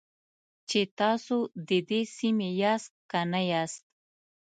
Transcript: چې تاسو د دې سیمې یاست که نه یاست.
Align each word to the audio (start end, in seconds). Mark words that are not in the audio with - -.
چې 0.69 0.81
تاسو 0.99 1.37
د 1.67 1.71
دې 1.89 2.01
سیمې 2.17 2.49
یاست 2.61 2.93
که 3.09 3.19
نه 3.31 3.41
یاست. 3.51 3.83